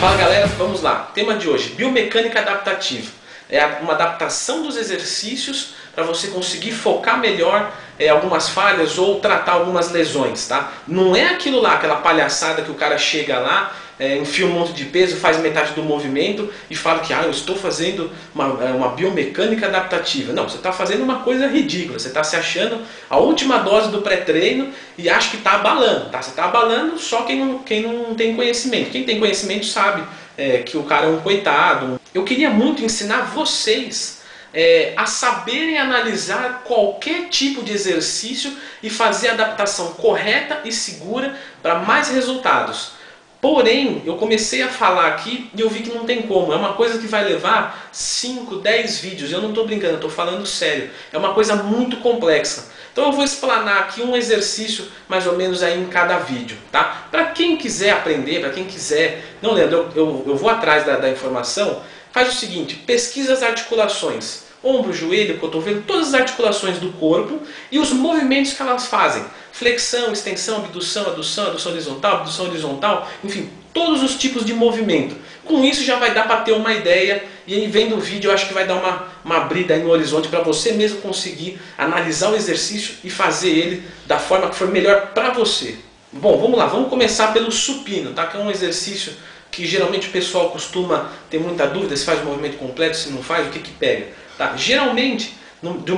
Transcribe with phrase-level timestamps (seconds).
[0.00, 1.10] Fala galera, vamos lá.
[1.12, 3.12] Tema de hoje: biomecânica adaptativa.
[3.50, 9.52] É uma adaptação dos exercícios para você conseguir focar melhor é, algumas falhas ou tratar
[9.52, 10.72] algumas lesões, tá?
[10.88, 14.72] Não é aquilo lá, aquela palhaçada que o cara chega lá, é, enfia um monte
[14.72, 18.72] de peso, faz metade do movimento e fala que ah, eu estou fazendo uma, é,
[18.72, 20.32] uma biomecânica adaptativa.
[20.32, 24.00] Não, você está fazendo uma coisa ridícula, você está se achando a última dose do
[24.00, 26.22] pré-treino e acha que está abalando, tá?
[26.22, 28.90] Você está abalando só quem não, quem não tem conhecimento.
[28.90, 30.02] Quem tem conhecimento sabe
[30.38, 32.00] é, que o cara é um coitado.
[32.14, 34.22] Eu queria muito ensinar vocês
[34.54, 38.50] é, a saberem analisar qualquer tipo de exercício
[38.82, 42.98] e fazer a adaptação correta e segura para mais resultados.
[43.40, 46.52] Porém, eu comecei a falar aqui e eu vi que não tem como.
[46.52, 49.32] É uma coisa que vai levar 5, 10 vídeos.
[49.32, 50.90] Eu não estou brincando, estou falando sério.
[51.10, 52.68] É uma coisa muito complexa.
[52.92, 57.06] Então eu vou explanar aqui um exercício mais ou menos aí em cada vídeo, tá?
[57.10, 59.36] Para quem quiser aprender, para quem quiser...
[59.40, 61.80] Não, Leandro, eu, eu, eu vou atrás da, da informação
[62.12, 67.78] faz o seguinte, pesquisa as articulações, ombro, joelho, cotovelo, todas as articulações do corpo e
[67.78, 69.24] os movimentos que elas fazem.
[69.60, 75.14] Flexão, extensão, abdução, adução, adução horizontal, abdução horizontal, enfim, todos os tipos de movimento.
[75.44, 78.34] Com isso já vai dar para ter uma ideia e aí vendo o vídeo eu
[78.34, 82.30] acho que vai dar uma, uma brida aí no horizonte para você mesmo conseguir analisar
[82.30, 85.76] o exercício e fazer ele da forma que for melhor para você.
[86.10, 88.28] Bom, vamos lá, vamos começar pelo supino, tá?
[88.28, 89.12] que é um exercício
[89.50, 93.22] que geralmente o pessoal costuma ter muita dúvida se faz o movimento completo, se não
[93.22, 94.06] faz, o que, que pega.
[94.38, 94.56] Tá?
[94.56, 95.34] Geralmente,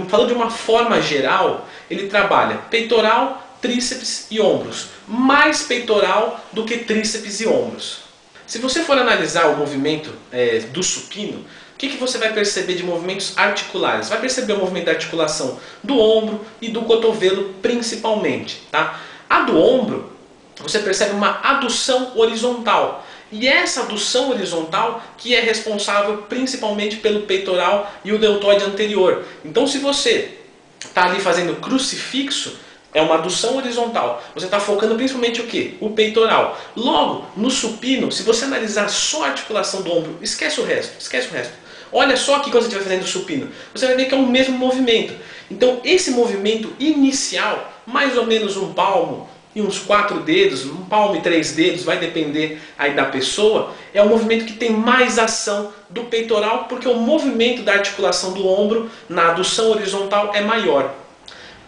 [0.08, 4.88] falando de uma forma geral, ele trabalha peitoral, tríceps e ombros.
[5.08, 8.00] Mais peitoral do que tríceps e ombros.
[8.46, 11.38] Se você for analisar o movimento é, do supino,
[11.74, 14.08] o que, que você vai perceber de movimentos articulares?
[14.08, 18.62] Vai perceber o movimento da articulação do ombro e do cotovelo principalmente.
[18.70, 19.00] Tá?
[19.28, 20.12] A do ombro,
[20.58, 23.06] você percebe uma adução horizontal.
[23.32, 29.24] E essa adução horizontal que é responsável principalmente pelo peitoral e o deltoide anterior.
[29.44, 30.38] Então se você
[30.84, 32.58] está ali fazendo crucifixo,
[32.94, 34.22] é uma adução horizontal.
[34.34, 35.76] Você está focando principalmente o que?
[35.80, 36.58] O peitoral.
[36.76, 41.28] Logo, no supino, se você analisar só a articulação do ombro, esquece o resto, esquece
[41.28, 41.52] o resto.
[41.92, 43.50] Olha só aqui quando você estiver fazendo o supino.
[43.74, 45.14] Você vai ver que é o mesmo movimento.
[45.50, 51.16] Então, esse movimento inicial, mais ou menos um palmo, e uns quatro dedos, um palmo
[51.16, 55.72] e três dedos, vai depender aí da pessoa, é o movimento que tem mais ação
[55.90, 60.94] do peitoral, porque o movimento da articulação do ombro na adução horizontal é maior.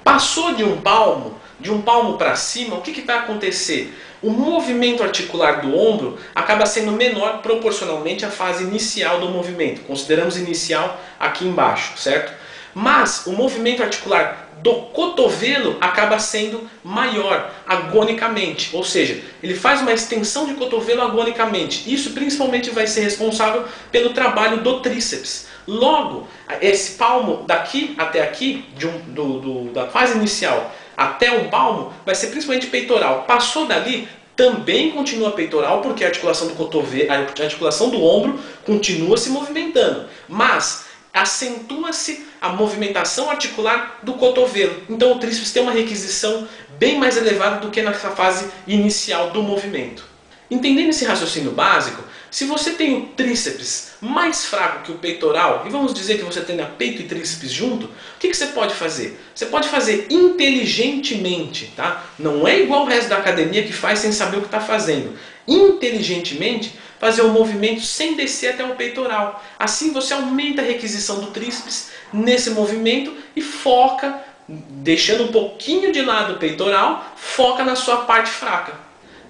[0.05, 3.99] Passou de um palmo, de um palmo para cima, o que, que vai acontecer?
[4.23, 9.81] O movimento articular do ombro acaba sendo menor proporcionalmente à fase inicial do movimento.
[9.81, 12.33] Consideramos inicial aqui embaixo, certo?
[12.75, 19.93] Mas o movimento articular do cotovelo acaba sendo maior agonicamente, ou seja, ele faz uma
[19.93, 21.93] extensão de cotovelo agonicamente.
[21.93, 25.47] Isso principalmente vai ser responsável pelo trabalho do tríceps.
[25.67, 26.29] Logo,
[26.61, 32.15] esse palmo daqui até aqui, um, do, do, da fase inicial até um palmo, vai
[32.15, 33.23] ser principalmente peitoral.
[33.23, 39.17] Passou dali, também continua peitoral, porque a articulação do cotovelo, a articulação do ombro continua
[39.17, 40.07] se movimentando.
[40.29, 44.83] Mas acentua-se a movimentação articular do cotovelo.
[44.91, 46.49] Então o tríceps tem uma requisição
[46.79, 50.05] bem mais elevada do que nessa fase inicial do movimento.
[50.51, 52.03] Entendendo esse raciocínio básico,
[52.35, 56.41] se você tem o tríceps mais fraco que o peitoral, e vamos dizer que você
[56.41, 59.21] tenha peito e tríceps junto, o que, que você pode fazer?
[59.33, 62.05] Você pode fazer inteligentemente, tá?
[62.19, 65.17] Não é igual o resto da academia que faz sem saber o que está fazendo.
[65.47, 69.41] Inteligentemente, fazer o um movimento sem descer até o peitoral.
[69.57, 76.03] Assim você aumenta a requisição do tríceps nesse movimento e foca, deixando um pouquinho de
[76.03, 78.83] lado o peitoral, foca na sua parte fraca.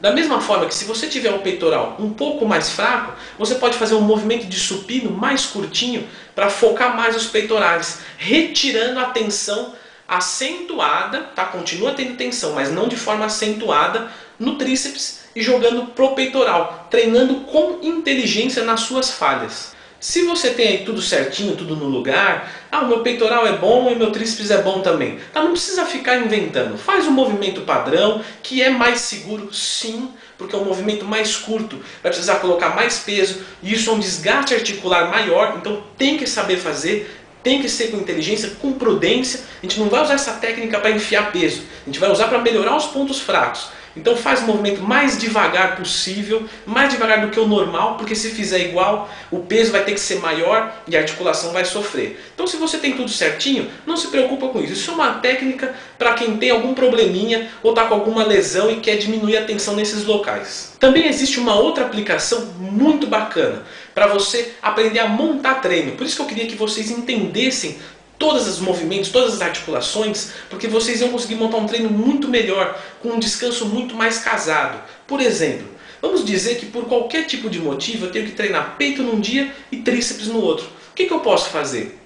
[0.05, 3.79] Da mesma forma que se você tiver o peitoral um pouco mais fraco, você pode
[3.79, 9.73] fazer um movimento de supino mais curtinho para focar mais os peitorais, retirando a tensão
[10.07, 11.47] acentuada, tá?
[11.47, 17.37] Continua tendo tensão, mas não de forma acentuada no tríceps e jogando pro peitoral, treinando
[17.37, 19.74] com inteligência nas suas falhas.
[20.05, 23.91] Se você tem aí tudo certinho, tudo no lugar, ah, o meu peitoral é bom
[23.91, 25.19] e meu tríceps é bom também.
[25.33, 26.77] Tá, não precisa ficar inventando.
[26.77, 31.77] Faz um movimento padrão, que é mais seguro, sim, porque é um movimento mais curto,
[32.03, 36.27] vai precisar colocar mais peso, e isso é um desgaste articular maior, então tem que
[36.27, 37.11] saber fazer,
[37.43, 39.41] tem que ser com inteligência, com prudência.
[39.63, 42.43] A gente não vai usar essa técnica para enfiar peso, a gente vai usar para
[42.43, 43.69] melhorar os pontos fracos.
[43.97, 48.31] Então faz o movimento mais devagar possível, mais devagar do que o normal, porque se
[48.31, 52.21] fizer igual, o peso vai ter que ser maior e a articulação vai sofrer.
[52.35, 54.73] Então se você tem tudo certinho, não se preocupa com isso.
[54.73, 58.77] Isso é uma técnica para quem tem algum probleminha ou está com alguma lesão e
[58.77, 60.75] quer diminuir a tensão nesses locais.
[60.81, 63.63] Também existe uma outra aplicação muito bacana
[63.95, 65.93] para você aprender a montar treino.
[65.93, 67.79] Por isso que eu queria que vocês entendessem
[68.25, 72.83] todos os movimentos, todas as articulações, porque vocês iam conseguir montar um treino muito melhor,
[73.03, 74.83] com um descanso muito mais casado.
[75.07, 75.67] Por exemplo,
[76.01, 79.55] vamos dizer que por qualquer tipo de motivo eu tenho que treinar peito num dia
[79.71, 80.65] e tríceps no outro.
[80.65, 81.99] O que, que eu posso fazer?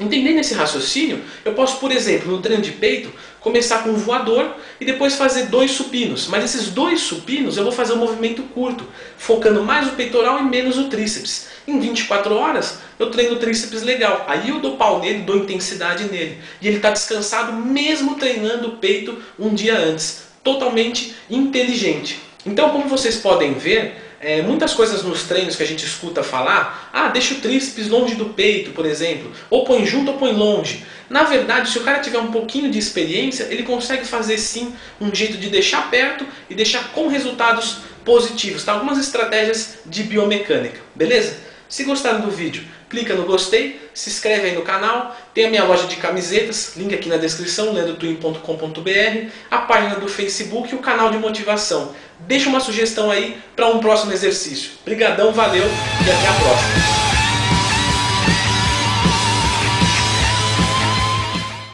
[0.00, 4.54] Entendendo esse raciocínio, eu posso, por exemplo, no treino de peito, começar com um voador
[4.80, 6.26] e depois fazer dois supinos.
[6.26, 8.86] Mas esses dois supinos eu vou fazer um movimento curto,
[9.18, 11.48] focando mais o peitoral e menos o tríceps.
[11.66, 14.24] Em 24 horas eu treino o tríceps legal.
[14.28, 16.38] Aí eu dou pau nele, dou intensidade nele.
[16.60, 20.26] E ele está descansado mesmo treinando o peito um dia antes.
[20.44, 22.20] Totalmente inteligente.
[22.44, 26.90] Então, como vocês podem ver, é, muitas coisas nos treinos que a gente escuta falar,
[26.92, 30.84] ah, deixa o tríceps longe do peito, por exemplo, ou põe junto ou põe longe.
[31.10, 35.14] Na verdade, se o cara tiver um pouquinho de experiência, ele consegue fazer sim um
[35.14, 38.64] jeito de deixar perto e deixar com resultados positivos.
[38.64, 38.72] Tá?
[38.72, 41.45] Algumas estratégias de biomecânica, beleza?
[41.68, 45.64] Se gostaram do vídeo, clica no gostei, se inscreve aí no canal, tem a minha
[45.64, 51.10] loja de camisetas, link aqui na descrição, leandrotwin.com.br, a página do Facebook e o canal
[51.10, 51.94] de motivação.
[52.20, 54.72] Deixa uma sugestão aí para um próximo exercício.
[54.82, 57.05] Obrigadão, valeu e até a próxima.